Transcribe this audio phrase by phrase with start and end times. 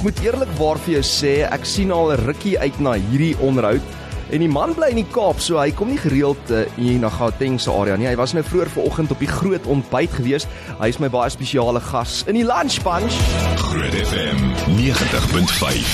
[0.00, 3.84] ek moet eerlikwaar vir jou sê, ek sien al 'n rukkie uit na hierdie onderhoud.
[4.32, 7.10] En die man bly in die Kaap, so hy kom nie gereeld uh, hier na
[7.10, 8.06] Gauteng se area nie.
[8.08, 10.46] Hy was nou vroeër vanoggend op die groot ontbyt gewees.
[10.80, 13.12] Hy is my baie spesiale gas in die Lunch Bunch.
[13.60, 14.40] Groot FM
[14.78, 15.92] 90.5.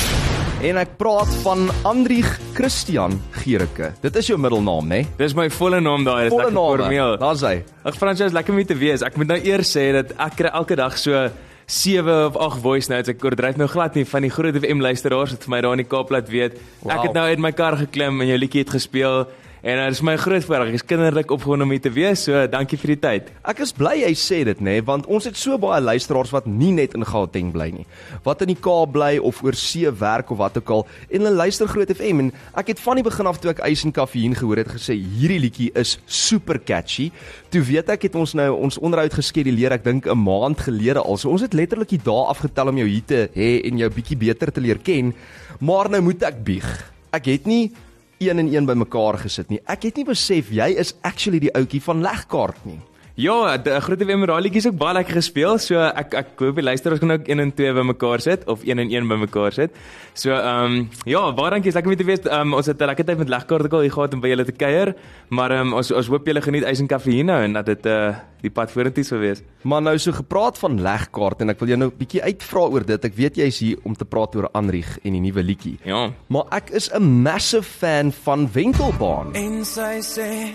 [0.62, 3.90] En ek praat van Andrieg Christian Gericke.
[4.02, 5.02] Dit is jou middelnaam, né?
[5.02, 5.16] Nee?
[5.18, 6.78] Dis my volle naam daai, dis Volle lekker naam.
[6.78, 7.18] formeel.
[7.18, 7.64] Daar's hy.
[7.82, 9.02] Ag Fransjo, is lekker om te wees.
[9.02, 11.26] Ek moet nou eers sê dat ek kry elke dag so
[11.66, 13.10] 7 of 8 voice notes.
[13.10, 15.82] Ek oordryf nou glad nie van die groot FM luisteraars wat vir my daar in
[15.82, 16.60] die Kaap laat weet.
[16.82, 16.94] Wow.
[16.94, 19.26] Ek het nou uit my kar geklim en jou liedjie het gespeel
[19.66, 20.68] en dit is my groot voorreg.
[20.70, 22.20] Ek is kinderlik opgewonde om hier te wees.
[22.28, 23.30] So, dankie vir die tyd.
[23.50, 26.46] Ek is bly jy sê dit nê, nee, want ons het so baie luisteraars wat
[26.46, 27.86] nie net in Gauteng bly nie.
[28.22, 31.34] Wat in die Kaap bly of oor see werk of wat ook al en hulle
[31.34, 32.30] luister Groot FM en
[32.62, 35.40] ek het van die begin af toe ek Eis en Kaffiein gehoor het gesê hierdie
[35.42, 37.08] liedjie is super catchy.
[37.50, 41.18] Toe weet ek het ons nou ons onderhoud geskeduleer, ek dink 'n maand gelede al.
[41.18, 44.16] So ons het letterlik die dae afgetel om jou hier te hê en jou bietjie
[44.16, 45.14] beter te leer ken.
[45.58, 46.92] Maar nou moet ek bieg.
[47.10, 47.72] Ek het nie
[48.18, 49.60] een en een bymekaar gesit nie.
[49.66, 52.80] Ek het nie besef jy is actually die ouetjie van legkaart nie.
[53.16, 55.54] Ja, die groot FM raadjies ook baie lekker gespeel.
[55.64, 58.82] So ek ek hoop die luisteraars kan ook 1 en 2 bymekaar sit of 1
[58.82, 59.78] en 1 bymekaar sit.
[60.12, 62.26] So ehm um, ja, baie dankie, is lekker om te weet.
[62.28, 64.28] Ehm um, ons het 'n lekker tyd met legkaart ook al hier gehad om by
[64.28, 64.94] julle te kuier.
[65.28, 67.86] Maar ehm um, ons ons hoop julle geniet ys en koffie nou en dat dit
[67.86, 69.40] uh die pad vorentoe sou wees.
[69.62, 72.84] Maar nou so gepraat van legkaart en ek wil jou nou 'n bietjie uitvra oor
[72.84, 73.04] dit.
[73.04, 75.78] Ek weet jy's hier om te praat oor Anrieg en die nuwe liedjie.
[75.84, 76.12] Ja.
[76.28, 79.34] Maar ek is 'n massive fan van Wentelbaan.
[79.34, 80.52] En sy sê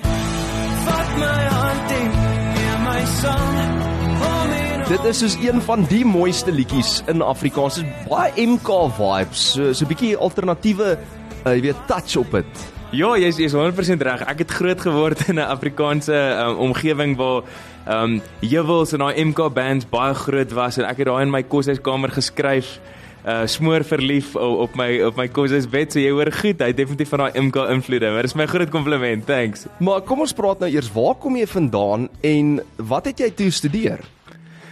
[0.85, 2.40] Vat my hand en
[4.91, 7.77] Dit is soos een van die mooiste liedjies in Afrikaans.
[7.79, 10.97] Dit is baie MK vibes, so so 'n bietjie alternatiewe
[11.45, 12.65] uh, jy weet touch op dit.
[12.91, 14.25] Ja, jy's jy's 100% reg.
[14.27, 17.43] Ek het groot geword in 'n Afrikaanse um, omgewing waar
[17.85, 21.31] ehm um, Jewels en daai MK bands baie groot was en ek het daai in
[21.31, 22.79] my koshuiskamer geskryf
[23.25, 26.77] uh smoor verlief op, op my op my koshuisbed so jy hoor goed hy het
[26.77, 30.61] definitief van daai MK invloede maar dis my groot kompliment thanks Maar kom ons praat
[30.61, 34.03] nou eers, waar kom jy vandaan en wat het jy toe studeer?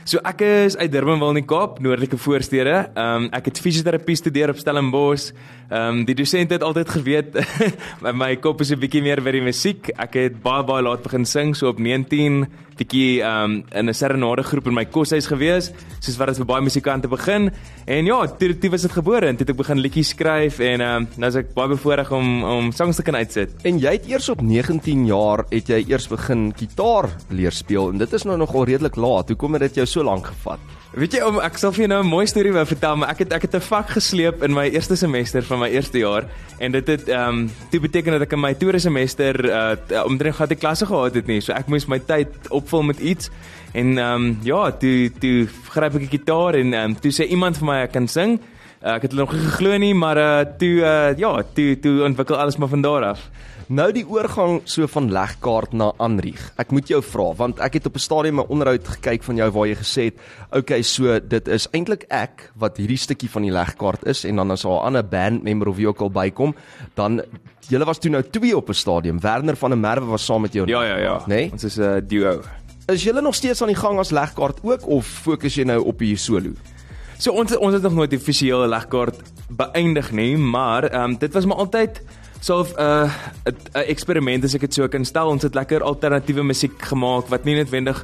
[0.10, 2.76] So ek is uit Durbanville in die Kaap, noordelike voorstede.
[2.88, 5.34] Ehm um, ek het fisioterapie studeer op Stellenbosch.
[5.70, 7.38] Ehm um, die dosent het altyd geweet
[8.04, 9.92] my, my kop is 'n bietjie meer by die musiek.
[9.98, 12.48] Ek het baie baie laat begin sing, so op 19
[12.80, 16.64] bietjie um, in 'n serenade groep in my koshuis gewees, soos wat dit vir baie
[16.64, 17.52] musikante begin.
[17.86, 20.82] En ja, toe toe was dit gebore en toe het ek begin liedjies skryf en
[20.82, 23.50] um, nou is ek baie bevoorreg om om songs te kan uitsit.
[23.64, 27.98] En jy het eers op 19 jaar het jy eers begin gitaar leer speel en
[27.98, 29.30] dit is nou nogal redelik laat.
[29.30, 30.60] Hoekom het dit jou so lank gevat?
[30.90, 33.20] Weet jy, om, ek sal vir jou nou 'n mooi storie wou vertel, maar ek
[33.20, 36.26] het ek het 'n vak gesleep in my eerste semester van my eerste jaar
[36.60, 40.36] en dit het ehm um, toe beteken dat ek in my tweede semester uh omtrent
[40.36, 41.42] gehad die klasse gehad het nie.
[41.42, 42.28] So ek moes my tyd
[42.70, 43.30] opvul met iets
[43.74, 47.26] en ehm um, ja, toe toe gryp ek 'n gitaar en ehm um, toe sê
[47.26, 48.40] iemand vir my ek kan sing.
[48.80, 52.38] Uh, ek het nog nie geglo nie, maar uh toe uh ja, toe toe ontwikkel
[52.38, 53.30] alles maar van daar af.
[53.70, 56.42] Nou die oorgang so van legkaart na Anrieg.
[56.58, 59.52] Ek moet jou vra want ek het op 'n stadium 'n onderhoud gekyk van jou
[59.52, 60.18] waar jy gesê het,
[60.52, 64.52] "Oké, so dit is eintlik ek wat hierdie stukkie van die legkaart is en dan
[64.52, 66.56] as 'n ander band member of wie ook al bykom,
[66.96, 67.22] dan
[67.70, 69.20] julle was toe nou twee op 'n stadium.
[69.20, 70.68] Werner van der Merwe was saam met jou.
[70.68, 71.22] Ja ja ja.
[71.26, 71.52] Nee?
[71.52, 72.42] Ons is 'n uh, duo.
[72.90, 76.00] Is julle nog steeds aan die gang as legkaart ook of fokus jy nou op
[76.02, 76.56] die solo?
[77.22, 79.20] So ons ons het nog nooit die offisiële legkaart
[79.50, 82.02] beëindig nie, maar ehm um, dit was maar altyd
[82.42, 83.12] so 'n uh,
[83.46, 85.28] 'n eksperiment as ek dit so kan stel.
[85.30, 88.04] Ons het lekker alternatiewe musiek gemaak wat nie noodwendig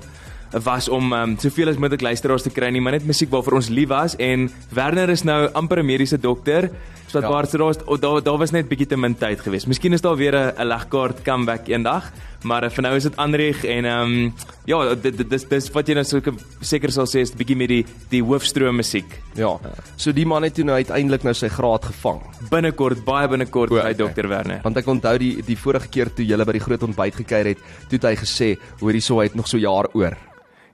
[0.63, 3.69] was om um, soveel as moontlik luisteraars te kry nie, maar net musiek waarvoor ons
[3.69, 6.69] lief was en Werner is nou amper 'n mediese dokter.
[7.07, 7.29] So wat Ja.
[7.29, 9.67] waar daar was daar daar was net bietjie te min tyd geweest.
[9.67, 12.11] Miskien is daar weer 'n legkaart comeback eendag,
[12.45, 14.33] maar uh, vir nou is dit Anrich en ehm um,
[14.65, 16.21] ja, dit dis dis wat jy nou so
[16.65, 19.17] seker sal sê is bietjie met die die hoofstroom musiek.
[19.37, 19.55] Ja.
[19.97, 22.21] So die man het toe nou uiteindelik nou sy graad gevang.
[22.51, 23.97] binnekort baie binnekort by okay.
[23.97, 24.61] Dr Werner.
[24.63, 27.65] Want ek onthou die die vorige keer toe julle by die groot ontbyt gekuier het,
[27.89, 30.17] toe het hy gesê, hoorie so hy het nog so jaar oor.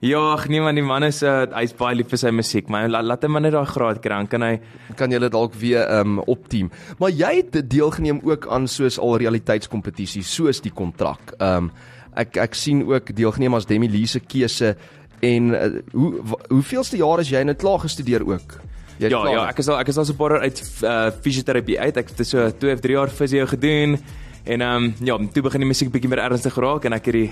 [0.02, 2.88] Ja, ag nee man, die man is uh, hy's baie lief vir sy musiek, maar
[2.90, 4.56] laat, laat hom maar net daai graad kry, dan kan hy
[4.98, 6.72] kan julle dalk weer um opteam.
[6.98, 11.36] Maar jy het deelgeneem ook aan soos al realiteitskompetisies soos die kontrak.
[11.40, 11.70] Um
[12.18, 14.74] ek ek sien ook deelgeneem as Demi Lee se keuse
[15.22, 16.10] en uh, hoe
[16.50, 18.58] hoeveelste jaar is jy nou klaar gestudeer ook?
[18.98, 19.32] Jy Ja, klaar?
[19.34, 21.98] ja, ek is al ek is al so 'n paar jaar uit uh, fisioterapie uit.
[21.98, 24.00] Ek het so 2 of 3 jaar fisio gedoen
[24.46, 27.14] en ehm um, ja, toe begin die musiek bietjie meer ernstig raak en ek het
[27.14, 27.32] die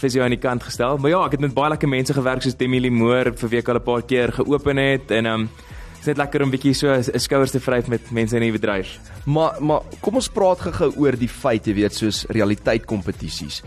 [0.00, 0.98] fisio aan die kant gestel.
[0.98, 3.58] Maar ja, ek het met baie lekker mense gewerk soos Demi Lee Moore vir wie
[3.60, 5.48] ek al 'n paar keer geopen het en ehm um,
[6.00, 8.52] dit is net lekker om bietjie so 'n skouers te vryf met mense in die
[8.58, 8.98] bedryf.
[9.26, 13.62] Maar maar kom ons praat gou-gou oor die feit, jy weet, soos realiteitskompetisies.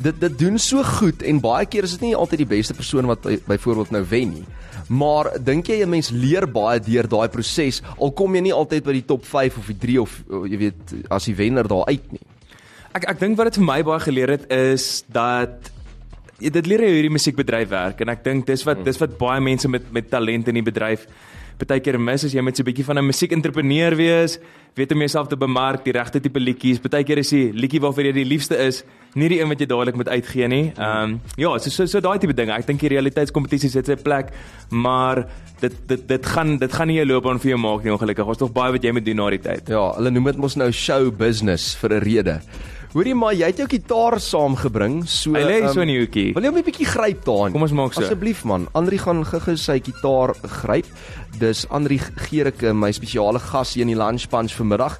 [0.00, 3.06] dit dit doen so goed en baie keer is dit nie altyd die beste persoon
[3.06, 4.44] wat by- byvoorbeeld nou wen nie.
[4.88, 8.84] Maar dink jy 'n mens leer baie deur daai proses al kom jy nie altyd
[8.84, 12.12] by die top 5 of die 3 of jy weet as die wenner daar uit
[12.12, 12.20] nie.
[12.94, 15.70] Ek ek dink wat dit vir my baie geleer het is dat
[16.38, 19.40] dit leer jou hoe hierdie musiekbedryf werk en ek dink dis wat dis wat baie
[19.40, 21.06] mense met met talent in die bedryf
[21.66, 24.38] baie keer mis as jy met so 'n bietjie van 'n musiekentrepreneur wees,
[24.76, 26.80] weet om jouself te bemark, die regte tipe liedjies.
[26.80, 29.66] Baie keer is die liedjie waarvoor jy die liefste is, nie die een wat jy
[29.66, 30.72] dadelik moet uitgee nie.
[30.76, 32.52] Ehm um, ja, so so, so daai tipe dinge.
[32.52, 34.30] Ek dink die realiteitskompetisies het sy plek,
[34.70, 35.26] maar
[35.60, 38.26] dit dit dit gaan dit gaan nie jou loopbaan vir jou maak nie ongelukkig.
[38.26, 39.68] Ons tog baie wat jy moet doen na die tyd.
[39.68, 42.40] Ja, hulle noem dit mos nou show business vir 'n rede.
[42.94, 46.26] Hoorie maar jy het jou gitaar saamgebring, so Hy lê so ehm, in die hoekie.
[46.34, 47.52] Wil jy hom 'n bietjie gryp daarin?
[47.52, 48.00] Kom ons maak so.
[48.00, 50.32] Asseblief man, Andri gaan gou-gou sy gitaar
[50.62, 50.86] gryp.
[51.38, 54.98] Dis Andri Gerik, eh, my spesiale gas hier in die Lunch Punch vanmiddag.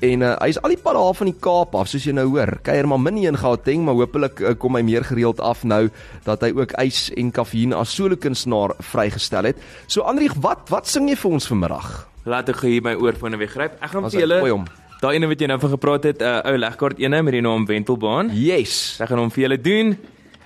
[0.00, 2.58] En uh, hy's al die pad daar van die Kaap af, soos jy nou hoor.
[2.62, 5.88] Kuier maar min in Gauteng, maar hopelik uh, kom hy meer gereeld af nou
[6.24, 9.56] dat hy ook ys en kafeïn as solo-kunstenaar vrygestel het.
[9.88, 12.08] So Andri, wat wat sing jy vir ons vanmiddag?
[12.26, 13.78] Laat ek hier my oorfone weggryp.
[13.80, 14.66] Ek gaan vir hy- julle.
[15.00, 17.40] Daai ene wat jy nou van gepraat het, 'n uh, ou legkaart ene met die
[17.42, 18.30] naam Wentelbaan.
[18.32, 18.96] Yes.
[19.00, 19.98] Ek gaan hom vir julle doen.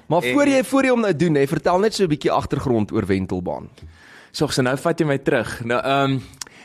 [0.09, 2.31] Maar En- voor jy voor jy hom nou doen, hè, vertel net so 'n bietjie
[2.33, 3.69] agtergrond oor Wentelbaan.
[4.33, 5.65] Sorg, so nou vat jy my terug.
[5.65, 6.23] Nou ehm um,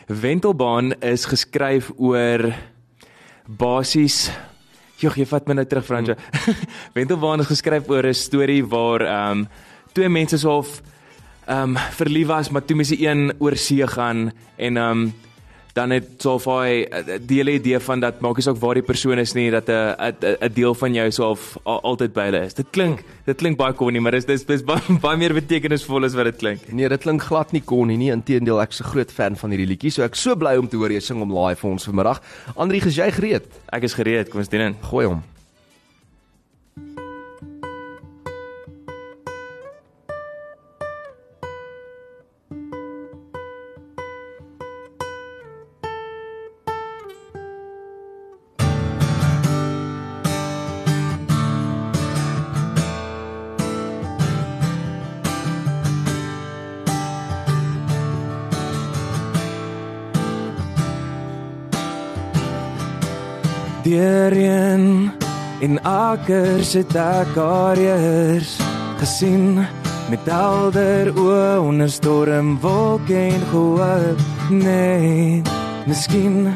[0.08, 2.54] Wentelbaan is geskryf oor
[3.48, 4.32] basies
[5.02, 6.16] Jogg, jy vat my nou terug Fransjo.
[6.96, 9.48] Wentelbaan is geskryf oor 'n storie waar ehm um,
[9.94, 10.82] twee mense so of
[11.48, 15.14] ehm um, verlief was, maar toe moes die een oor see gaan en ehm um,
[15.76, 18.80] dan het so of hy eh, die hele idee van dat maak nie saak waar
[18.80, 22.14] die persoon is nie dat 'n 'n 'n deel van jou so of al, altyd
[22.14, 22.54] by hulle is.
[22.54, 26.16] Dit klink dit klink baie corny, maar dis dis dis baie, baie meer betekenisvol as
[26.16, 26.72] wat dit klink.
[26.72, 28.12] Nee, dit klink glad nie kon nie.
[28.12, 29.92] Inteendeel, ek's 'n groot fan van hierdie liedjie.
[29.92, 32.22] So ek's so bly om te hoor jy sing hom live vir ons vanmiddag.
[32.56, 33.44] Andri, is jy gereed?
[33.72, 34.76] Ek is gereed, kom ons doen dit.
[34.82, 35.35] Gooi hom.
[63.86, 65.12] Deurheen
[65.60, 68.56] in akkers het ek haar eers
[68.98, 69.60] gesien
[70.10, 75.52] met helder oë onder stormwolke en gehoop net
[75.86, 76.50] miskien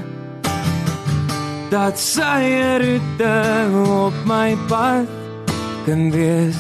[1.70, 2.50] dat sy
[2.82, 3.38] roete
[3.94, 5.06] op my pad
[5.86, 6.58] kan wees.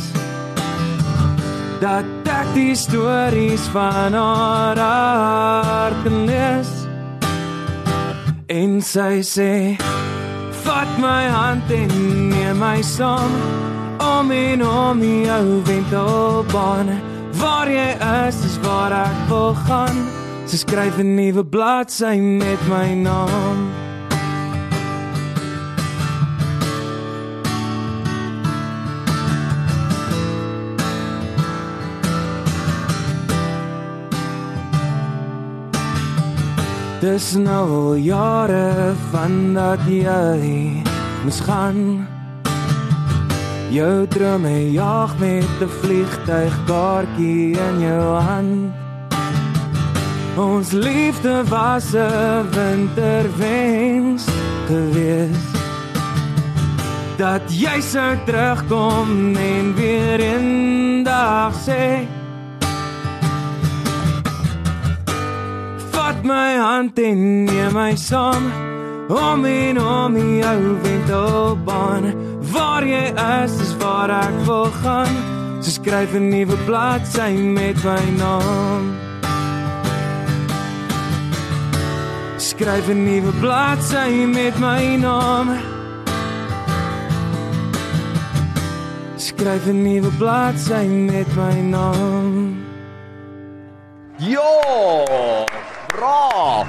[1.81, 6.75] Dat ek die stories van haar hart kan lees.
[8.45, 9.53] En sy sê
[10.79, 11.89] Vat my hand en
[12.29, 13.33] neem my saam
[13.99, 16.93] om en om jou wentelbaan.
[17.35, 17.89] Waar jy
[18.27, 19.99] is, is waar ek wil gaan.
[20.47, 23.88] Sy skryf 'n nuwe bladsy met my naam.
[36.99, 40.83] Dis nou jare van dat jy
[41.23, 42.07] moes gaan.
[43.71, 48.73] Jou drome jag met 'n vliegtuigkaartjie in jou hand.
[50.35, 54.25] Ons liefde was 'n winterwens
[54.67, 55.45] gewees.
[57.17, 62.18] Dat jy sou terugkom en weer eendag sê
[66.19, 68.49] Vat my hand en neem my saam
[69.07, 72.09] om en om jou wentelbaan.
[72.51, 73.05] Waar jy
[73.43, 75.15] is, is waar ek wil gaan.
[75.63, 78.83] So skryf 'n nuwe bladsy met my naam.
[82.37, 85.47] Skryf 'n nuwe bladsy met my naam.
[89.15, 92.59] Skryf 'n nuwe bladsy met my naam.
[94.17, 95.58] Ja!
[95.99, 96.63] Bra!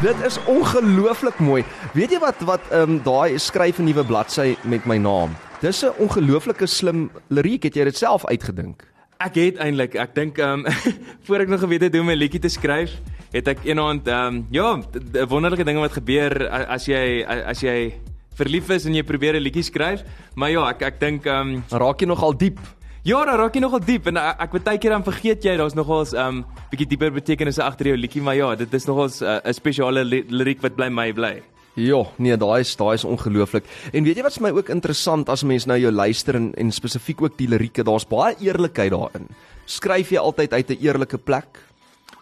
[0.00, 1.60] Dit is ongelooflik mooi.
[1.92, 5.36] Weet jy wat wat ehm um, daai skryf 'n nuwe bladsy met my naam.
[5.60, 7.62] Dis 'n ongelooflike slim liriek.
[7.62, 8.86] Het jy dit self uitgedink?
[9.18, 10.72] Ek het eintlik, ek dink ehm um,
[11.24, 12.90] voor ek nog geweet het hoe om 'n liedjie te skryf,
[13.32, 14.80] het ek eendag ehm um, ja,
[15.28, 17.92] wonderlike dinge wat gebeur as jy as jy
[18.34, 20.04] verlief is en jy probeer 'n liedjie skryf.
[20.34, 22.58] Maar ja, ek ek dink ehm um, raak jy nogal diep.
[23.04, 25.76] Ja, daar raak jy nogal diep en ek, ek baie keer dan vergeet jy daar's
[25.78, 29.24] nogals ehm um, bietjie dieper betekenisse agter jou liedjie, maar ja, dit is nogals 'n
[29.24, 31.42] uh, 'n spesiale li liriek wat bly my bly.
[31.74, 33.64] Ja, nee, daai is daai is ongelooflik.
[33.92, 37.22] En weet jy wat's my ook interessant as mens nou jou luister en, en spesifiek
[37.22, 39.28] ook die lirieke, daar's baie eerlikheid daarin.
[39.66, 41.69] Skryf jy altyd uit 'n eerlike plek?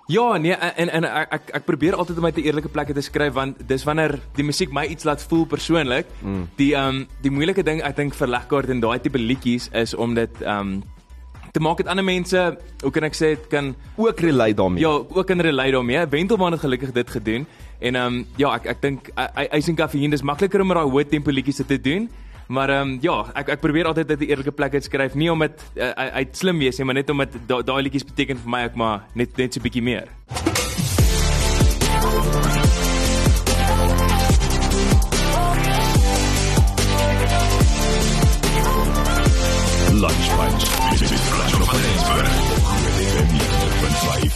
[0.09, 3.00] Ja, nee, en en ek ek, ek probeer altyd om uit 'n eerlike plek te
[3.00, 6.07] skryf want dis wanneer die musiek my iets laat voel persoonlik.
[6.23, 6.49] Mm.
[6.57, 9.95] Die ehm um, die moeilike ding ek dink vir Legkaart en daai tipe liedjies is
[9.95, 10.83] om dit ehm um,
[11.53, 14.81] te maak dit ander mense, hoe kan ek sê, dit kan Ook relate daarmee.
[14.81, 16.07] Ja, ook kan relate daarmee.
[16.07, 17.47] Wentelman het gelukkig dit gedoen.
[17.79, 19.09] En ehm um, ja, ek ek dink
[19.53, 22.09] Ice and Caffeine dis makliker om met daai hoë tempo liedjies te doen.
[22.49, 25.33] Maar ehm um, ja, ek ek probeer altyd uit 'n eerlike plek uit skryf, nie
[25.33, 28.40] om dit uh, uit slim wees nie, maar net om dit daai da liedjies beteken
[28.40, 30.09] vir my ook maar net net so 'n bietjie meer.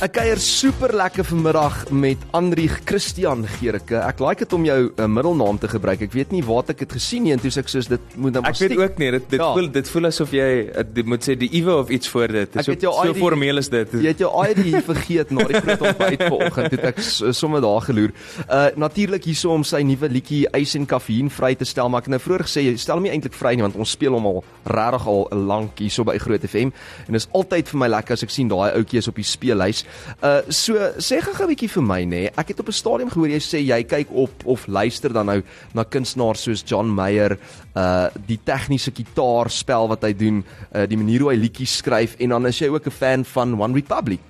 [0.02, 4.00] Ek kuier super lekker vanmiddag met Andrieg Christian Gericke.
[4.02, 6.00] Ek like dit om jou uh, middelnaam te gebruik.
[6.08, 8.34] Ek weet nie waar ek dit gesien nie en toe sê ek soos dit moet
[8.34, 9.52] nou Ek weet ook nie, dit dit ja.
[9.54, 12.50] voel dit voel asof jy uh, dit moet sê die Ewe of iets voor dit.
[12.50, 13.94] Dit is so, so formeel is dit.
[13.94, 16.98] Jy het jou ID vergeet na die groot ontbyt vanoggend toe ek
[17.38, 18.16] sommer daar geloer.
[18.48, 22.10] Uh natuurlik hierso om sy nuwe liedjie Ice en Kaffie vry te stel, maar ek
[22.10, 24.26] het nou vroeër gesê jy stel hom nie eintlik vry nie want ons speel hom
[24.32, 28.18] al regtig al lank hierso by Groot FM en dit is altyd vir my lekker
[28.18, 29.86] as ek sien daai ouetjie is op die speellys.
[30.22, 32.08] Uh so sê gou 'n bietjie vir my nê.
[32.08, 32.30] Nee.
[32.36, 35.42] Ek het op 'n stadium gehoor jy sê jy kyk op of luister dan nou
[35.74, 37.38] na kunstenaars soos John Mayer,
[37.76, 40.44] uh die tegniese gitaarspel wat hy doen,
[40.74, 43.60] uh die manier hoe hy liedjies skryf en dan is jy ook 'n fan van
[43.60, 44.20] One Republic.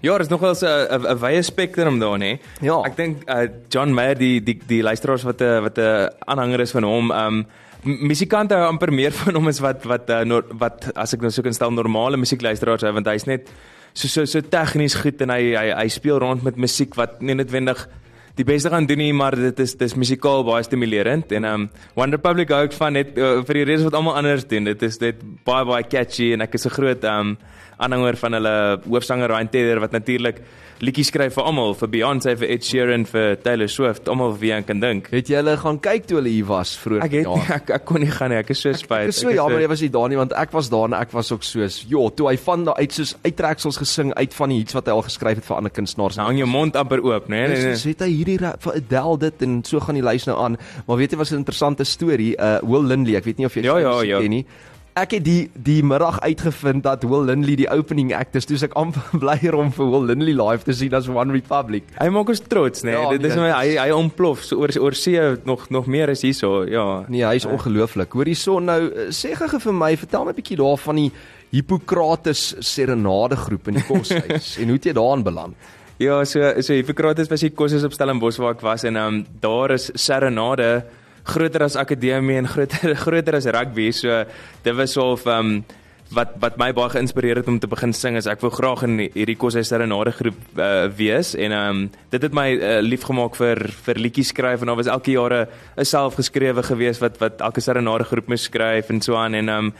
[0.00, 2.38] Ja, dis nogal 'n 'n wye spektrum daar nê.
[2.60, 2.82] Ja.
[2.84, 6.70] Ek dink uh John Mayer die die die luisteraars wat 'n wat 'n aanhanger is
[6.70, 7.46] van hom, um
[7.84, 11.32] musikante hou amper meer van hom as wat wat uh, no, wat as ek nou
[11.34, 13.50] sou kan stel normale musiekluisteraars hou want hy's net
[13.94, 17.34] so so so tegnies goed en hy hy hy speel rond met musiek wat nie
[17.34, 17.86] noodwendig
[18.34, 22.16] die beste gaan doen nie, maar dit is dis musikaal baie stimulerend en um One
[22.16, 24.66] Republic hou ek van net uh, vir die redes wat almal anders doen.
[24.66, 27.36] Dit is net baie baie catchy en ek is 'n groot um
[27.78, 28.54] aanhanger van hulle
[28.86, 30.42] hoofsanger Ryan Tedder wat natuurlik
[30.84, 34.60] liedjies skryf vir almal, vir Beyoncé, vir Ed Sheeran, vir Taylor Swift, almal wie jy
[34.68, 35.10] kan dink.
[35.14, 37.04] Het jy hulle gaan kyk toe hulle hier was vroeër?
[37.06, 37.36] Ek het ja.
[37.58, 38.40] ek, ek kon nie gaan nie.
[38.42, 39.08] Ek is so spyt.
[39.08, 41.14] Ek is so jammer jy was nie daar nie want ek was daar en ek
[41.16, 44.60] was ook soos, "Jo, toe hy van daai uit soos uittreksels gesing uit van die
[44.62, 47.28] hits wat hy al geskryf het vir ander kunstenaars." Nou hang jou mond amper oop,
[47.28, 47.46] né?
[47.48, 47.94] Nee, nee, nee.
[47.94, 50.58] Het hy hierdie vir Adele dit en so gaan die lys nou aan.
[50.86, 52.34] Maar weet jy wat 'n interessante storie?
[52.36, 54.20] Uh Will Lindley, ek weet nie of jy ja, ja, ja.
[54.20, 54.46] ken nie
[54.94, 58.46] ek het die die middag uitgevind dat Will Lindley die opening act is.
[58.46, 61.88] Toe ek amper blyer om vir Will Lindley live te sien as One Republic.
[61.98, 62.94] Hy maak ons trots, nee.
[62.94, 66.24] Ja, Dit is nee, hy hy ontplof so oor oor see nog nog meer is
[66.26, 66.62] hierso.
[66.70, 67.04] Ja.
[67.10, 68.14] Nee, hy is ongelooflik.
[68.14, 68.80] Hoor hierso nou
[69.14, 71.10] sê gou vir my, vertel my 'n bietjie daarvan die
[71.54, 75.54] Hippokrates serenade groep in die koshuis en hoe het jy daaraan beland?
[76.02, 79.26] Ja, so so Hippokrates was die koshuis op Stellenbosch waar ek was en ehm um,
[79.40, 80.84] daar is serenade
[81.24, 83.90] groter as akademie en groter groter as rugby.
[83.92, 84.24] So
[84.62, 85.64] dit was of um,
[86.12, 88.98] wat wat my baie geïnspireer het om te begin sing is ek wou graag in
[89.14, 91.80] hierdie kos serenade groep uh, wees en um,
[92.12, 95.46] dit het my uh, lief gemaak vir vir liedjies skryf en daar was elke jare
[95.76, 99.72] 'n selfgeskrewe gewees wat wat elke serenade groep moes skryf en so aan en um,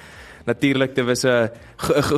[0.46, 1.50] natuurlik dit was 'n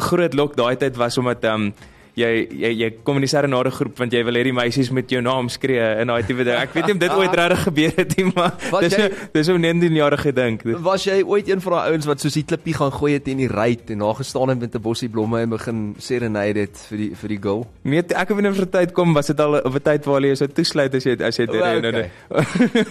[0.08, 1.74] groot lok daai tyd was omdat um,
[2.16, 5.10] jy jy jy kom in die serenade groep want jy wil hê die meisies met
[5.12, 6.56] jou naam skree in daai tipe ding.
[6.56, 9.50] Ek weet nie of dit ooit regtig gebeur het nie, maar was dis jy, dis
[9.52, 10.64] hoe 19 jaar gedink.
[10.86, 13.42] Was jy ooit een van daai ouens wat soos die klippie gaan gooi het in
[13.44, 16.98] die ruit en daar gestaan het met 'n bossie blomme en begin serenade dit vir
[16.98, 17.66] die vir die girl?
[17.84, 20.34] Nee, ek het in 'n tyd kom was dit al op 'n tyd waar jy
[20.34, 22.08] so toesluit as jy as jy dit nou nou.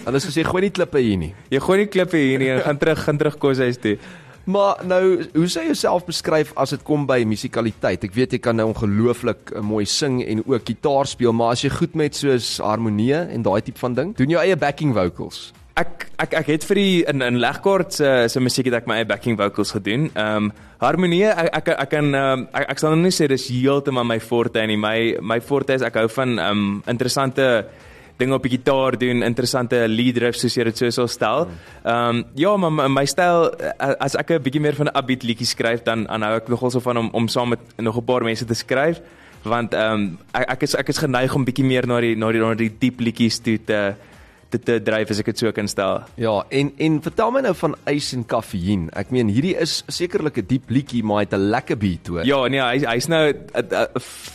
[0.06, 1.34] Hulle sê gooi nie klippe hier nie.
[1.50, 3.98] Jy gooi nie klippe hier nie en gaan terug gaan terug kos huis toe.
[4.46, 5.02] Maar nou,
[5.34, 8.04] hoe sê jy jouself beskryf as dit kom by musikaliteit?
[8.06, 11.64] Ek weet jy kan nou ongelooflik uh, mooi sing en ook gitaar speel, maar as
[11.64, 15.48] jy goed met soos harmonie en daai tipe van ding, doen jy eie backing vocals.
[15.76, 19.00] Ek ek ek het vir die in in legkaart se se musiek het ek my
[19.00, 20.06] eie backing vocals gedoen.
[20.14, 23.48] Ehm um, harmonie ek ek ek kan um, ek, ek sal nou nie sê dis
[23.50, 24.78] heeltemal my forte nie.
[24.78, 27.66] My my forte is ek hou van ehm um, interessante
[28.16, 31.48] dinge op die gitaar doen, interessante lead riffs soos jy dit so sou stel.
[31.84, 33.50] Ehm um, ja, maar my, my styl
[33.98, 36.80] as ek 'n bietjie meer van 'n upbeat liedjie skryf dan aanhou ek nogal so
[36.80, 39.00] van om om saam met nog 'n paar mense te skryf
[39.42, 42.32] want ehm um, ek ek is ek is geneig om bietjie meer na die na
[42.32, 44.15] die na die diep liedjies toe te dit
[44.58, 46.02] te dryf as ek dit so kan stel.
[46.20, 48.88] Ja, en en vertel my nou van ys en koffiein.
[48.96, 52.24] Ek meen hierdie is sekerlik 'n diep liedjie, maar hy het 'n lekker beat hoor.
[52.24, 53.86] Ja, nee, hy hy's nou uh, uh,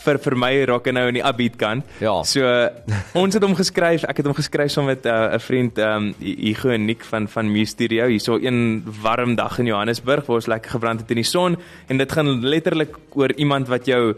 [0.04, 1.84] vir vir my raak hy nou in die upbeat kant.
[2.00, 2.22] Ja.
[2.22, 2.68] So uh,
[3.14, 6.70] ons het hom geskryf, ek het hom geskryf saam met 'n uh, vriend um Hugo
[6.70, 8.06] en Nick van van Mu Studio.
[8.06, 11.56] Hierso een warm dag in Johannesburg waar ons lekker gebrand het in die son
[11.88, 14.14] en dit gaan letterlik oor iemand wat jou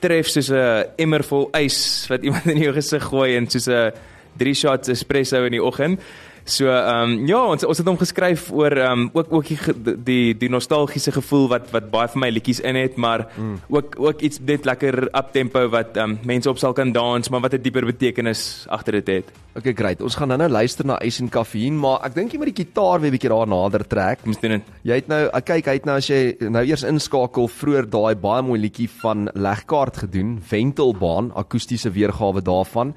[0.00, 3.92] tref soos 'n emmer vol ys wat iemand in jou gesig gooi en soos 'n
[4.36, 6.00] 3 shots espresso in die oggend.
[6.46, 9.96] So ehm um, ja, ons ons het hom geskryf oor ehm um, ook ook die
[10.06, 13.56] die die nostalgiese gevoel wat wat baie van my liedjies in het, maar mm.
[13.74, 17.42] ook ook iets net lekker uptempo wat ehm um, mense op sal kan dans, maar
[17.42, 19.34] wat 'n dieper betekenis agter dit het.
[19.56, 20.00] Okay, great.
[20.00, 23.00] Ons gaan nou-nou luister na Ice en Kaffiein, maar ek dink jy moet die gitaar
[23.00, 24.18] weer bietjie daar nader trek.
[24.26, 24.62] Ons doen dit.
[24.82, 28.14] Jy het nou, ek kyk, hy het nou as jy nou eers inskakel vroeër daai
[28.14, 32.94] baie mooi liedjie van Legkaart gedoen, Wentelbaan, akoestiese weergawe daarvan.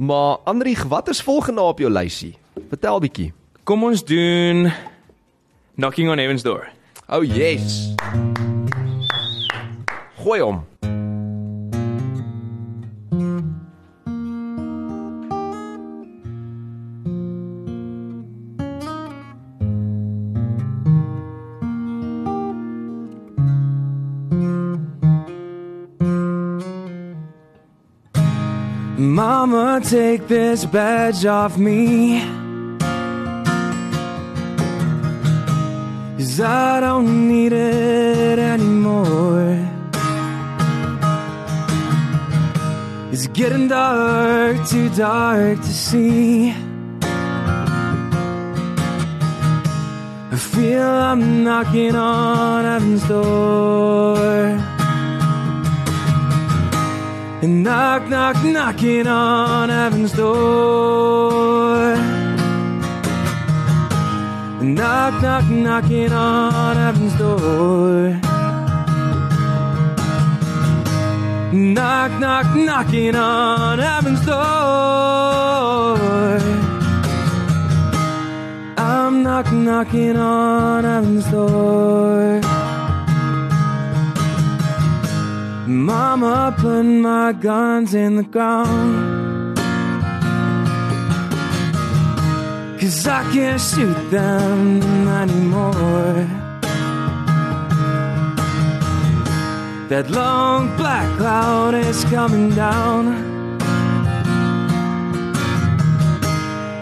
[0.00, 2.38] Maar Andrieg, wat is volgende op jou lysie?
[2.68, 3.32] Vertel bietjie.
[3.64, 4.72] Kom ons doen
[5.74, 6.68] Knocking on Heaven's Door.
[7.08, 7.92] Oh yes.
[10.16, 10.64] Gooi hom.
[29.46, 32.20] Mama, take this badge off me.
[36.18, 39.56] Cause I don't need it anymore.
[43.12, 46.50] It's getting dark, too dark to see.
[50.30, 54.69] I feel I'm knocking on heaven's door.
[57.42, 61.94] And knock, knock, knocking on heaven's door.
[64.60, 68.10] And knock, knock, knocking on heaven's door.
[71.52, 75.96] Knock, knock, knocking on heaven's door.
[78.76, 82.49] I'm knock, knocking on heaven's door.
[85.70, 89.56] Mama, put my guns in the ground.
[92.80, 96.26] Cause I can't shoot them anymore.
[99.90, 103.60] That long black cloud is coming down.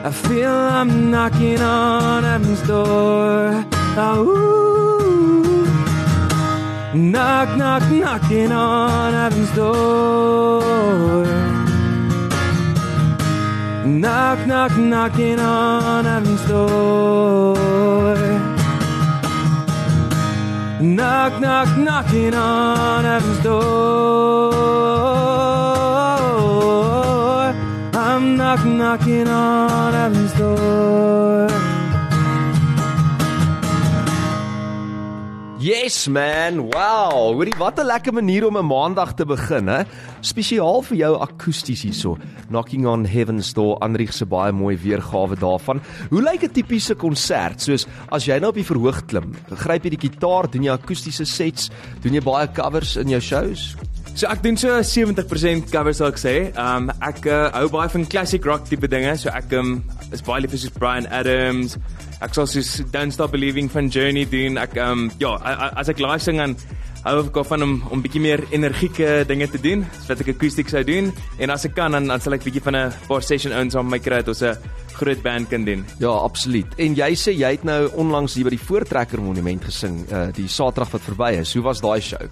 [0.02, 3.66] I feel I'm knocking on heaven's door.
[3.98, 4.67] Oh, ooh.
[6.94, 11.26] Knock, knock, knocking on heaven's door.
[13.84, 18.16] Knock, knock, knocking on heaven's door.
[20.80, 24.54] Knock, knock, knocking on heaven's door.
[27.92, 30.77] I'm knock, knocking on heaven's door.
[35.68, 36.70] Yes man.
[36.72, 37.34] Wow.
[37.36, 39.82] Hoorie, wat 'n lekker manier om 'n maandag te begin, hè?
[40.20, 42.16] Spesiaal vir jou akoesties hierso.
[42.48, 45.80] Knocking on Heaven's Door, Andrieg se baie mooi weergawe daarvan.
[46.10, 47.60] Hoe lyk 'n tipiese konsert?
[47.60, 51.24] Soos as jy nou op die verhoog klim, gryp jy die gitaar, doen jy akoestiese
[51.24, 53.76] sets, doen jy baie covers in jou shows?
[54.18, 56.32] So ek doen so 70% covers sal ek sê.
[56.58, 59.12] Um ek uh, hou baie van classic rock tipe dinge.
[59.14, 59.76] So ek um
[60.10, 61.76] is baie lief vir soos Brian Adams.
[62.18, 64.58] Ek sal soos Don't Stop Believing van Journey doen.
[64.58, 65.36] Ek um ja,
[65.78, 66.56] as ek live sing dan
[67.04, 70.74] hou ek van om om bietjie meer energieke dinge te doen, so wat ek akoestiek
[70.74, 71.14] sou doen.
[71.38, 73.86] En as ek kan dan dan sal ek bietjie van 'n paar session ouens aan
[73.86, 74.58] my kry dat ons 'n
[74.98, 75.86] groot band kan doen.
[76.02, 76.66] Ja, absoluut.
[76.76, 80.48] En jy sê jy het nou onlangs hier by die Voortrekker Monument gesing, uh die
[80.48, 81.54] Saterdag wat verby is.
[81.54, 82.26] Hoe was daai show?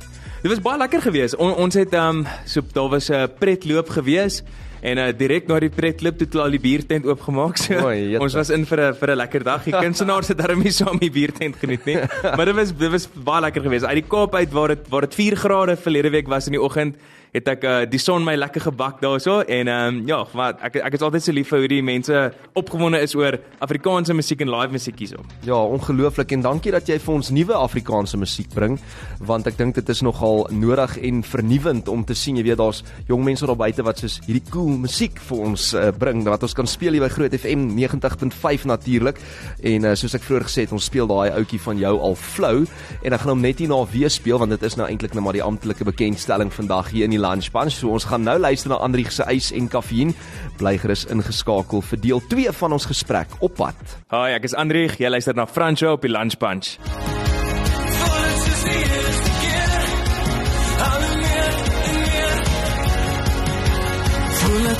[0.46, 1.34] Dit was baie lekker geweest.
[1.42, 4.44] On, ons het ehm um, so daar was 'n pretloop geweest
[4.80, 7.56] en uh, direk na die pretloop het hulle al die biertent oopgemaak.
[7.56, 8.20] So jette.
[8.22, 9.64] ons was in vir 'n vir 'n lekker dag.
[9.64, 11.98] Die kunstenaars het daarmee saam die biertent geniet nie.
[12.36, 13.84] Maar dit was dit was baie lekker geweest.
[13.84, 16.62] Uit die Kaap uit waar dit waar dit 4 grade verlede week was in die
[16.62, 16.94] oggend
[17.36, 20.78] het ek uh, die son my lekker gebak daarso en ehm um, ja, wat ek
[20.86, 22.22] ek is altyd so lief vir hoe die mense
[22.56, 25.22] opgewonde is oor Afrikaanse musiek en live musiek hierso.
[25.44, 26.32] Ja, ongelooflik.
[26.32, 28.78] En dankie dat jy vir ons nuwe Afrikaanse musiek bring
[29.26, 32.38] want ek dink dit is nogal nodig en vernuwend om te sien.
[32.40, 35.90] Jy weet daar's jong mense daar buite wat soos hierdie cool musiek vir ons uh,
[35.96, 39.20] bring wat ons kan speel hier by Groot FM 90.5 natuurlik.
[39.60, 42.56] En uh, soos ek vroeër gesê het ons speel daai ouetjie van jou al flou.
[43.02, 45.36] En ek gaan hom net hierna weer speel want dit is nou eintlik net maar
[45.36, 48.78] die amptelike bekendstelling vandag hier in die Lunch Bunch so ons gaan nou luister na
[48.86, 50.14] Andrieg se ys en kaffiein
[50.60, 53.74] bly gerus ingeskakel vir deel 2 van ons gesprek op pad
[54.14, 55.00] Hi, ek is Andrieg.
[55.02, 56.76] Jy luister na Franco op die Lunch Punch.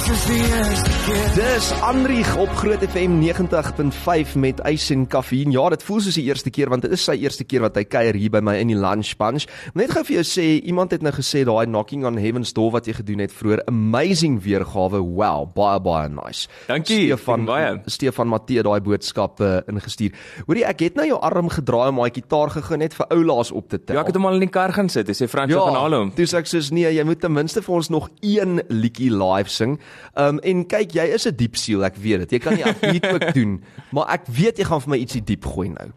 [0.07, 5.41] Dis Anrich op Groot FM 90.5 met ys en kaffie.
[5.51, 7.83] Ja, dit voel soos die eerste keer want dit is sy eerste keer wat hy
[7.91, 9.49] kuier hier by my in die lunch bunch.
[9.75, 12.87] Net gou vir jou sê, iemand het nou gesê daai knocking on heaven's door wat
[12.87, 15.01] jy gedoen het vroeër, amazing weergawe.
[15.03, 16.47] Wow, baie baie nice.
[16.71, 17.75] Dankie, Stefan baie.
[17.91, 20.15] Stefan Matthee daai boodskap uh, ingestuur.
[20.47, 23.75] Hoorie, ek het nou jou arm gedraai om daai gitaar gegee net vir oulaas op
[23.75, 23.99] te tel.
[23.99, 25.11] Ja, ek het hom al in die kar gaan sit.
[25.11, 26.15] Hy sê Frans ja, gaan haal hom.
[26.15, 29.51] Toe sê ek soos nee, jy moet ten minste vir ons nog een liedjie live
[29.51, 29.81] sing.
[30.15, 32.37] Um en kyk, jy is 'n diep siel, ek weet dit.
[32.37, 35.45] Jy kan nie afbeat ook doen, maar ek weet jy gaan vir my ietsie diep
[35.45, 35.91] gooi nou.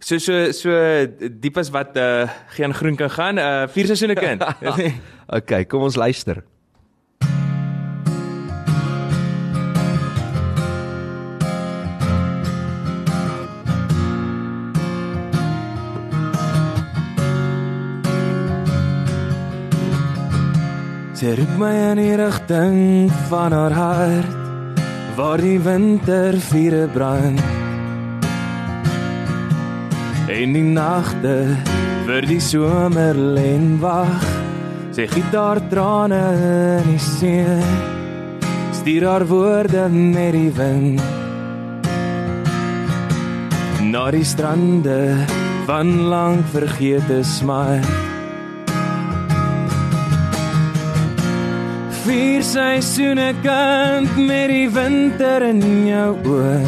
[0.00, 0.70] So so so
[1.40, 3.38] diep as wat uh geen groen kan gaan.
[3.38, 4.42] Uh vier seisoene kind.
[5.30, 6.42] Okay, kom ons luister.
[21.20, 24.78] Sy roep my in die rigting van haar hart
[25.18, 27.42] waar die wintervure brand.
[30.32, 31.34] En die nagte
[32.08, 34.24] vir die somer len wag.
[34.96, 36.24] Sy gitaar trane
[36.80, 37.60] in die see.
[38.80, 41.04] Stuur haar woorde met die wind.
[43.92, 45.02] Na die strande
[45.68, 48.09] van lank vergete smart.
[52.00, 56.60] Vier seisoene kind met die winter in jou oë.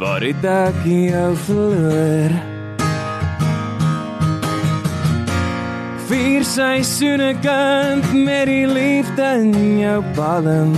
[0.00, 2.36] Waar het ek jou verloor?
[6.08, 10.72] Vier seisoene kind met die liefde in jou palm.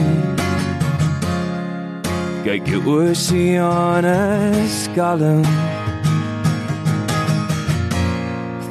[2.43, 4.19] Kyk jou oseane
[4.83, 5.47] skalm.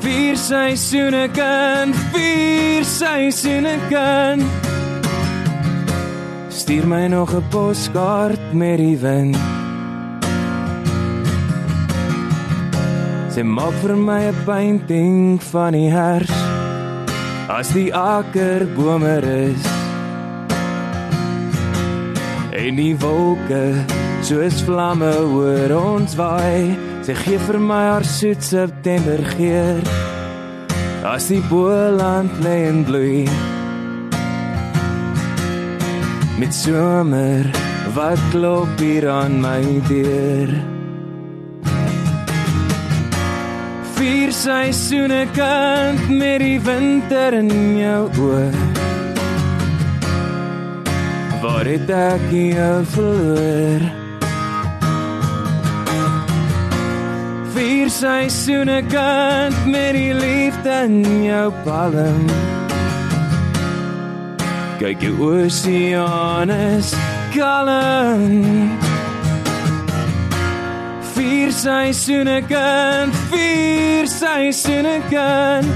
[0.10, 4.42] Vier seisoene kan, vier seisoene kan.
[6.50, 9.38] Stuur my nog 'n poskaart met die wind.
[13.30, 16.38] Sy maak vir my 'n painting van die hers.
[17.48, 19.64] As die akker bome is.
[22.52, 23.86] En die wolke
[24.22, 26.89] soos vlamme oor ons waai.
[27.10, 29.80] Sy gee vir my haar soet September geur.
[31.10, 33.24] As die boland lê en bloei.
[36.38, 37.50] Met somer
[37.96, 40.54] wat klop hier aan my deur.
[43.98, 48.52] Vier seisoene kind met die winter in jou oë.
[51.42, 53.99] Waar het ek jou verloor?
[57.54, 62.26] Vier seisoene kind met die liefde in jou palm.
[64.80, 66.94] Kyk jou oseanes
[67.34, 68.44] kalm.
[71.16, 75.74] Vier seisoene kind, vier seisoene kind.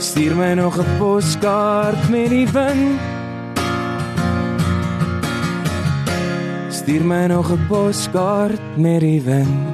[0.00, 3.15] Stuur my nog 'n poskaart met die wind.
[6.86, 9.66] Stuur my nog 'n poskaart met die wind.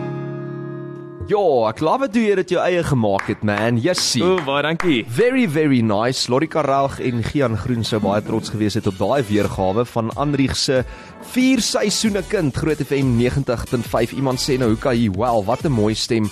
[1.27, 3.77] Ja, ek dit hoe jy dit jou eie gemaak het, man.
[3.77, 4.23] Jessie.
[4.25, 5.05] O, baie dankie.
[5.09, 6.31] Very very nice.
[6.31, 10.57] Lorika Ralg en Gian Groen sou baie trots gewees het op daai weergawe van Anrich
[10.57, 10.85] se
[11.21, 14.13] 4 seisoene kind Groot FM 90.5.
[14.17, 15.11] Iemand sê nou, hoe kan jy?
[15.11, 16.31] Wel, wat 'n mooi stem.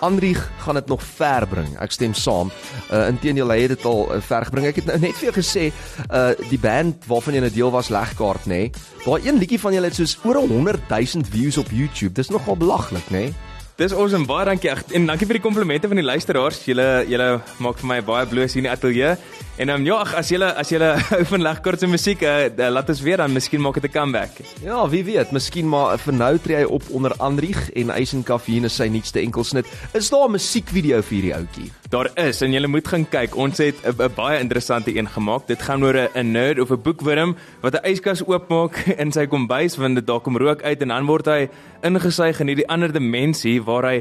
[0.00, 1.78] Anrich gaan dit nog ver bring.
[1.78, 2.52] Ek stem saam.
[2.92, 4.66] Uh inteendeel hy het dit al uh, ver gebring.
[4.70, 5.68] Ek het nou net vir jou gesê,
[6.08, 8.48] uh die band waarvan jy 'n deel was Legkaart, nê?
[8.48, 8.72] Nee,
[9.04, 12.12] Daai een liedjie van julle het soos oor 100 000 views op YouTube.
[12.12, 13.28] Dis nogal belaglik, nê?
[13.28, 13.47] Nee?
[13.78, 14.26] Dis awesome.
[14.26, 14.72] Baie dankie.
[14.98, 16.64] En dankie vir die komplimente van die luisteraars.
[16.66, 17.28] Julle julle
[17.62, 19.12] maak vir my baie bloos hier in die ateljee.
[19.58, 22.68] En um, ja, ag, as julle as julle hou van legkort se musiek, uh, uh,
[22.70, 24.40] laat ons weer dan miskien maak dit 'n comeback.
[24.62, 28.62] Ja, wie weet, miskien maar vir nou tree hy op onder Anrich en Eisen Kaffie
[28.64, 29.66] is sy nuutste enkelsnit.
[29.94, 31.70] Is daar 'n musiekvideo vir hierdie ouetjie?
[31.90, 33.36] Daar is en julle moet gaan kyk.
[33.36, 35.46] Ons het 'n baie interessante een gemaak.
[35.46, 39.76] Dit gaan oor 'n nerd of 'n boekwurm wat 'n yskas oopmaak in sy kombuis
[39.76, 41.48] want dit daar kom rook uit en dan word hy
[41.82, 43.98] ingesuig in hierdie ander dimensie waar hy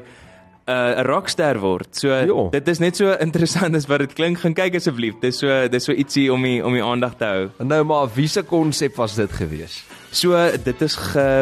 [0.67, 1.88] 'n uh, rockster word.
[1.95, 2.49] So Jo.
[2.51, 4.41] dit is net so interessant as wat dit klink.
[4.43, 5.15] Gaan kyk asseblief.
[5.21, 7.45] Dis so dis so ietsie om die om die aandag te hou.
[7.63, 9.84] Nou maar wie se konsep was dit gewees?
[10.12, 10.96] So dit is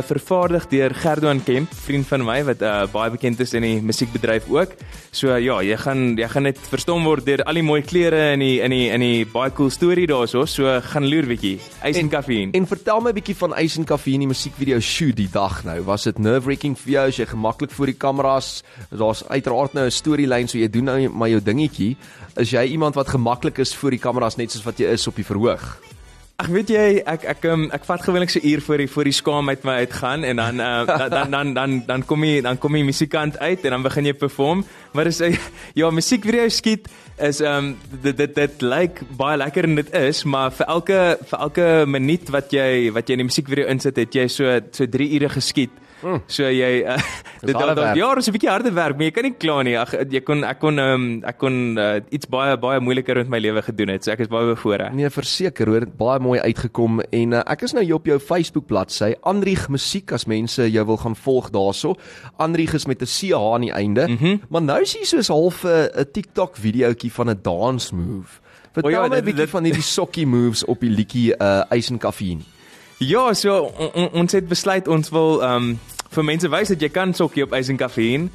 [0.09, 4.49] vervaardig deur Gerdoan Kemp, vriend van my wat uh, baie bekend is in die musiekbedryf
[4.49, 4.73] ook.
[5.15, 8.41] So ja, jy gaan jy gaan net verstom word deur al die mooi klere in
[8.41, 10.47] die in die in die baie cool storie daarso.
[10.49, 11.59] So gaan loer bietjie.
[11.85, 12.41] Ys en koffie.
[12.57, 15.79] En vertel my bietjie van Ice and Coffee in die musiekvideo shoot die dag nou.
[15.85, 18.53] Was dit nerve-wracking vir jou as jy gemaklik voor die kameras?
[18.89, 21.95] Daar's uiteraard nou 'n storielyn so jy doen nou maar jou dingetjie.
[22.35, 25.15] Is jy iemand wat gemaklik is voor die kameras net soos wat jy is op
[25.15, 25.94] die verhoog?
[26.35, 29.13] Ag weet jy, ek ek um, ek vat gewoonlik so uur voor die voor die
[29.15, 32.59] skaam uit my uitgaan en dan uh, dan, dan dan dan dan kom jy dan
[32.59, 34.65] kom jy musikant uit en dan begin jy perform.
[34.91, 35.37] Maar dis 'n
[35.79, 36.91] ja, musiekvideo skiet
[37.23, 40.99] is ehm um, dit dit dit lyk baie lekker en dit is, maar vir elke
[41.23, 44.85] vir elke minuut wat jy wat jy in die musiekvideo insit, het jy so so
[44.85, 45.71] 3 ure geskiet.
[46.01, 46.21] Mm.
[46.27, 46.97] So jy uh,
[47.47, 47.95] dit dan werk.
[47.95, 49.75] ja, dis 'n bietjie harde werk, maar jy kan nie kla nie.
[49.79, 53.39] Ag jy kon ek kon um, ek kon uh, iets baie baie moeiliker met my
[53.39, 54.03] lewe gedoen het.
[54.03, 54.93] So ek is baie bevoorreg.
[54.93, 58.67] Nee, verseker hoor, baie mooi uitgekom en uh, ek is nou hier op jou Facebook
[58.67, 61.95] bladsy, Andrieg Musiek as mense jou wil gaan volg daarso.
[62.37, 64.07] Andrieg is met 'n CH aan die einde.
[64.07, 64.41] Mm -hmm.
[64.49, 68.41] Maar nou sien jy soos half 'n 'n TikTok videoetjie van 'n dance move.
[68.73, 72.01] Vertel O ja, my 'n bietjie van hierdie sokkie moves op die liedjie uh and
[72.01, 72.54] Coffee.
[72.97, 75.79] Ja, so on, on, ons het besluit ons wil ehm um,
[76.15, 78.29] vir mense wys dat jy kan sokkie op ys en kafeïn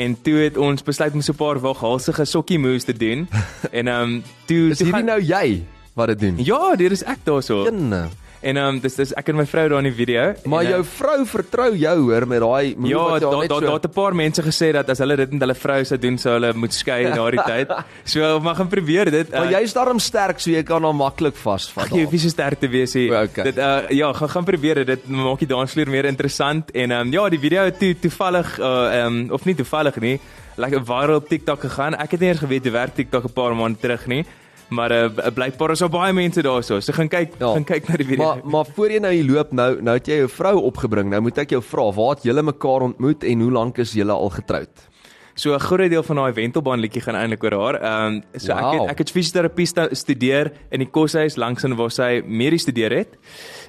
[0.00, 3.28] en toe het ons besluit om so 'n paar waghalsige sokkie moves te doen.
[3.78, 6.38] en ehm um, toe Is toe hierdie gaan, nou jy wat dit doen?
[6.44, 7.64] Ja, dit is ek daarso.
[7.64, 8.08] Jenne.
[8.46, 10.26] En ehm um, dis dis ek en my vrou daar in die video.
[10.46, 13.40] Maar en, jou eh, vrou vertrou jou hoor met daai move Ja, wat jy al
[13.42, 15.78] net so daar het 'n paar mense gesê dat as hulle dit met hulle vrou
[15.84, 17.74] sou doen, sou hulle moet skei in daardie tyd.
[18.04, 19.30] So maar gaan probeer dit.
[19.30, 21.90] Maar uh, jy's darm sterk so jy kan hom maklik vasvat.
[21.90, 23.10] Jy hoef nie so sterk te wees nie.
[23.10, 23.44] Okay.
[23.50, 24.86] Dit uh ja, gaan gaan probeer dit.
[24.86, 28.94] Dit maak die dansvloer meer interessant en ehm um, ja, die video toe toevallig uh
[28.94, 30.20] ehm um, of nie toevallig nie,
[30.56, 31.94] lekker viral op TikTok gegaan.
[31.94, 34.24] Ek het nie eens geweet hoe werk TikTok 'n paar maande terug nie.
[34.68, 36.80] Maar uh blykbaar is daar baie mense daarso.
[36.80, 37.52] So gaan kyk, Ja.
[37.52, 38.24] gaan kyk na die video.
[38.24, 41.10] Maar maar voor jy nou hier loop nou nou het jy jou vrou opgebring.
[41.10, 44.12] Nou moet ek jou vra, waar het julle mekaar ontmoet en hoe lank is julle
[44.12, 44.88] al getroud?
[45.34, 47.74] So 'n groot deel van daai Wentelbaan liedjie gaan eintlik oor haar.
[47.82, 48.72] Ehm um, so ek Wow.
[48.80, 53.08] het ek het fisioterapie studeer in die koshuis langs in waar sy medies studeer het.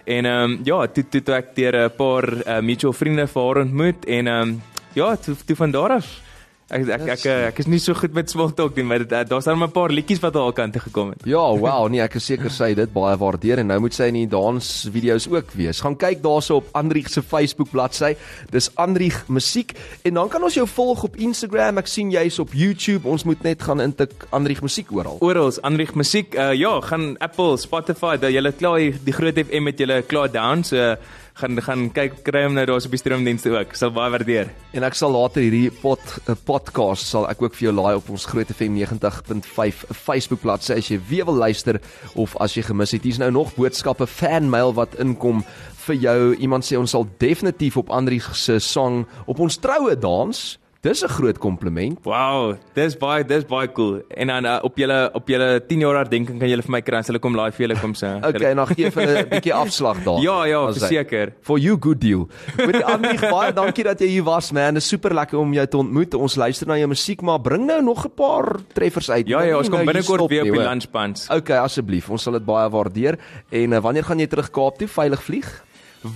[0.05, 3.41] En ehm um, ja, toe toe toe ek deur 'n paar uh, mutual vriende vir
[3.43, 4.61] haar ontmoet en ehm um,
[4.93, 6.21] ja, toe, toe van daar af
[6.67, 9.45] ek ek ek, ek, is nie so goed met small talk nie, maar uh, daar's
[9.47, 11.23] dan 'n paar liedjies wat haar kant toe gekom het.
[11.25, 14.09] Ja, wow, nee, ek is seker sy het dit baie waardeer en nou moet sy
[14.11, 15.81] in die dans video's ook wees.
[15.81, 18.15] Gaan kyk daarso op Andrieg se Facebook bladsy.
[18.51, 21.77] Dis Andrieg Musiek en dan kan ons jou volg op Instagram.
[21.77, 23.07] Ek sien jy's op YouTube.
[23.07, 25.17] Ons moet net gaan intik Andrieg Musiek oral.
[25.21, 29.63] Oral, Andrieg Musiek, uh, ja, gaan Apple, Spotify, dat julle klaar die, die groot FM
[29.63, 30.97] met julle klaar down, so
[31.37, 33.75] gaan gaan kyk kry hom nou daar op die stroomdienste ook.
[33.77, 34.49] Sal baie waardeer.
[34.73, 38.09] En ek sal later hierdie pod, uh, podcast sal ek ook vir jou laai op
[38.13, 41.81] ons Groot FM 90.5 Facebook bladsy as jy weer wil luister
[42.15, 43.05] of as jy gemis het.
[43.05, 45.43] Hier's nou nog boodskappe fanmail wat inkom
[45.87, 46.19] vir jou.
[46.43, 50.45] Iemand sê ons sal definitief op Andrieg se song op ons troue dans.
[50.87, 51.99] Dis 'n groot kompliment.
[52.03, 54.01] Wow, dis baie dis baie cool.
[54.15, 57.01] En dan uh, op julle op julle 10 jaar herdenking kan julle vir my kry
[57.01, 58.23] as hulle kom live vir julle kom sing.
[58.27, 60.21] Okay, dan gee vir 'n bietjie afslag daar.
[60.23, 61.33] Ja, ja, sê, verseker.
[61.41, 62.29] For you good deal.
[62.55, 64.79] Met Andrieg baie dankie dat jy hier was man.
[64.79, 66.13] Dit is super lekker om jou te ontmoet.
[66.13, 69.27] Ons luister na jou musiek, maar bring nou nog 'n paar treffers uit.
[69.27, 71.27] Ja, ja, ons kom nou binnekort weer op die lunchpans.
[71.29, 72.09] Okay, asseblief.
[72.09, 73.19] Ons sal dit baie waardeer.
[73.49, 75.66] En uh, wanneer gaan jy terug Kaap toe veilig vlieg?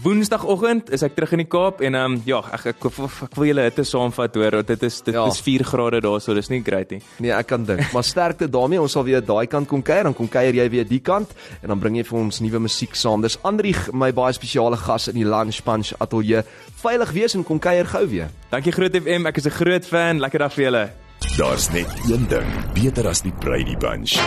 [0.04, 3.36] Woensdagoggend is ek terug in die Kaap en ehm um, ja, ek ek, ek, ek
[3.36, 4.52] wil julle hitte saamvat hoor.
[4.60, 5.26] want Dit is dit Ja.
[5.28, 7.02] is 4 grade daar, so dis nie great nie.
[7.20, 7.92] Nee, ek kan dink.
[7.94, 8.80] Maar sterkte daarmee.
[8.82, 11.30] Ons sal weer daai kant kom kuier, dan kom kuier jy weer die kant
[11.62, 13.22] en dan bring jy vir ons nuwe musiek saam.
[13.22, 16.44] Dis Andrieg, my baie spesiale gas in die Lunch Punch ateljee.
[16.82, 18.30] Veilig wees en kom kuier gou weer.
[18.52, 20.20] Dankie Groot FM, ek is 'n groot fan.
[20.20, 20.90] Lekker dag vir julle.
[21.38, 24.18] Daar's net een ding beter as die Brady Bunch.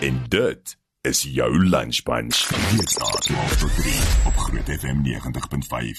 [0.00, 2.48] En dit is jou lunch bunch.
[2.76, 3.92] Weeksdae 12 tot 3
[4.24, 5.98] op Groot FM 90.5.